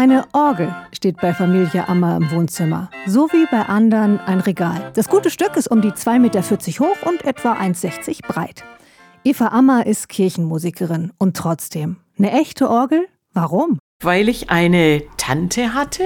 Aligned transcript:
Eine 0.00 0.24
Orgel 0.32 0.74
steht 0.92 1.18
bei 1.18 1.34
Familie 1.34 1.86
Ammer 1.86 2.16
im 2.16 2.30
Wohnzimmer, 2.30 2.88
so 3.06 3.28
wie 3.32 3.44
bei 3.50 3.66
anderen 3.66 4.18
ein 4.18 4.40
Regal. 4.40 4.92
Das 4.94 5.10
gute 5.10 5.28
Stück 5.28 5.58
ist 5.58 5.70
um 5.70 5.82
die 5.82 5.90
2,40 5.90 6.18
Meter 6.20 6.40
hoch 6.40 7.06
und 7.06 7.22
etwa 7.26 7.52
1,60 7.52 8.26
breit. 8.26 8.64
Eva 9.24 9.48
Ammer 9.48 9.84
ist 9.84 10.08
Kirchenmusikerin 10.08 11.12
und 11.18 11.36
trotzdem 11.36 11.98
eine 12.16 12.32
echte 12.32 12.70
Orgel? 12.70 13.08
Warum? 13.34 13.78
Weil 14.02 14.30
ich 14.30 14.48
eine 14.48 15.02
Tante 15.18 15.74
hatte, 15.74 16.04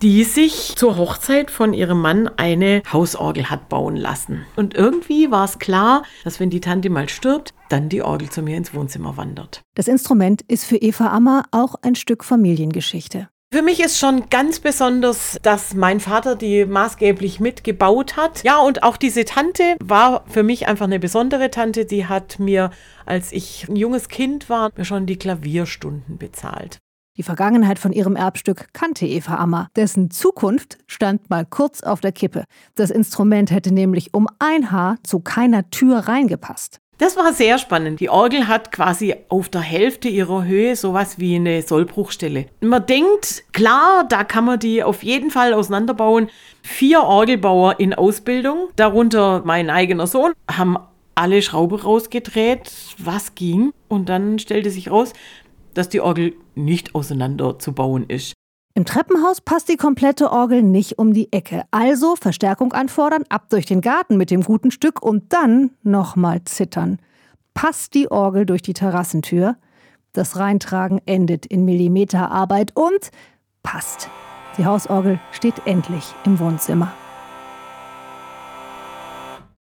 die 0.00 0.24
sich 0.24 0.72
zur 0.76 0.96
Hochzeit 0.96 1.50
von 1.50 1.74
ihrem 1.74 2.00
Mann 2.00 2.30
eine 2.38 2.82
Hausorgel 2.90 3.50
hat 3.50 3.68
bauen 3.68 3.96
lassen. 3.96 4.46
Und 4.56 4.72
irgendwie 4.72 5.30
war 5.30 5.44
es 5.44 5.58
klar, 5.58 6.04
dass 6.24 6.40
wenn 6.40 6.48
die 6.48 6.60
Tante 6.60 6.88
mal 6.88 7.10
stirbt, 7.10 7.52
dann 7.68 7.90
die 7.90 8.02
Orgel 8.02 8.30
zu 8.30 8.40
mir 8.40 8.56
ins 8.56 8.72
Wohnzimmer 8.72 9.18
wandert. 9.18 9.60
Das 9.74 9.86
Instrument 9.86 10.40
ist 10.48 10.64
für 10.64 10.76
Eva 10.76 11.08
Ammer 11.08 11.44
auch 11.50 11.74
ein 11.82 11.94
Stück 11.94 12.24
Familiengeschichte. 12.24 13.28
Für 13.54 13.62
mich 13.62 13.78
ist 13.78 14.00
schon 14.00 14.30
ganz 14.30 14.58
besonders, 14.58 15.38
dass 15.42 15.74
mein 15.74 16.00
Vater 16.00 16.34
die 16.34 16.64
maßgeblich 16.64 17.38
mitgebaut 17.38 18.16
hat. 18.16 18.42
Ja, 18.42 18.58
und 18.58 18.82
auch 18.82 18.96
diese 18.96 19.24
Tante 19.24 19.76
war 19.78 20.24
für 20.26 20.42
mich 20.42 20.66
einfach 20.66 20.86
eine 20.86 20.98
besondere 20.98 21.52
Tante. 21.52 21.84
Die 21.84 22.06
hat 22.06 22.40
mir, 22.40 22.70
als 23.06 23.30
ich 23.30 23.68
ein 23.68 23.76
junges 23.76 24.08
Kind 24.08 24.50
war, 24.50 24.72
mir 24.76 24.84
schon 24.84 25.06
die 25.06 25.18
Klavierstunden 25.18 26.18
bezahlt. 26.18 26.78
Die 27.16 27.22
Vergangenheit 27.22 27.78
von 27.78 27.92
ihrem 27.92 28.16
Erbstück 28.16 28.72
kannte 28.72 29.06
Eva 29.06 29.36
Ammer. 29.36 29.68
Dessen 29.76 30.10
Zukunft 30.10 30.78
stand 30.88 31.30
mal 31.30 31.46
kurz 31.46 31.80
auf 31.84 32.00
der 32.00 32.10
Kippe. 32.10 32.46
Das 32.74 32.90
Instrument 32.90 33.52
hätte 33.52 33.72
nämlich 33.72 34.14
um 34.14 34.26
ein 34.40 34.72
Haar 34.72 34.96
zu 35.04 35.20
keiner 35.20 35.70
Tür 35.70 35.98
reingepasst. 36.08 36.80
Das 36.98 37.16
war 37.16 37.32
sehr 37.32 37.58
spannend. 37.58 37.98
Die 37.98 38.08
Orgel 38.08 38.46
hat 38.46 38.70
quasi 38.70 39.16
auf 39.28 39.48
der 39.48 39.62
Hälfte 39.62 40.08
ihrer 40.08 40.44
Höhe 40.44 40.76
sowas 40.76 41.18
wie 41.18 41.34
eine 41.34 41.62
Sollbruchstelle. 41.62 42.46
Man 42.60 42.86
denkt, 42.86 43.44
klar, 43.52 44.06
da 44.08 44.22
kann 44.22 44.44
man 44.44 44.60
die 44.60 44.82
auf 44.84 45.02
jeden 45.02 45.30
Fall 45.30 45.54
auseinanderbauen. 45.54 46.28
Vier 46.62 47.02
Orgelbauer 47.02 47.80
in 47.80 47.94
Ausbildung, 47.94 48.68
darunter 48.76 49.42
mein 49.44 49.70
eigener 49.70 50.06
Sohn, 50.06 50.32
haben 50.48 50.78
alle 51.16 51.42
Schrauben 51.42 51.78
rausgedreht, 51.78 52.70
was 52.98 53.34
ging. 53.34 53.72
Und 53.88 54.08
dann 54.08 54.38
stellte 54.38 54.70
sich 54.70 54.90
raus, 54.90 55.12
dass 55.74 55.88
die 55.88 56.00
Orgel 56.00 56.34
nicht 56.54 56.94
auseinanderzubauen 56.94 58.04
ist. 58.08 58.33
Im 58.76 58.84
Treppenhaus 58.84 59.40
passt 59.40 59.68
die 59.68 59.76
komplette 59.76 60.32
Orgel 60.32 60.60
nicht 60.60 60.98
um 60.98 61.12
die 61.12 61.32
Ecke. 61.32 61.62
Also 61.70 62.16
Verstärkung 62.16 62.72
anfordern, 62.72 63.22
ab 63.28 63.48
durch 63.48 63.66
den 63.66 63.80
Garten 63.80 64.16
mit 64.16 64.32
dem 64.32 64.42
guten 64.42 64.72
Stück 64.72 65.00
und 65.00 65.32
dann 65.32 65.70
nochmal 65.84 66.42
zittern. 66.44 66.98
Passt 67.54 67.94
die 67.94 68.10
Orgel 68.10 68.46
durch 68.46 68.62
die 68.62 68.74
Terrassentür? 68.74 69.56
Das 70.12 70.38
Reintragen 70.38 71.00
endet 71.06 71.46
in 71.46 71.64
Millimeterarbeit 71.64 72.72
und 72.74 73.12
passt. 73.62 74.08
Die 74.58 74.66
Hausorgel 74.66 75.20
steht 75.30 75.66
endlich 75.66 76.12
im 76.24 76.40
Wohnzimmer. 76.40 76.92